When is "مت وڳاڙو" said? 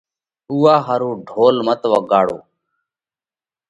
1.65-2.37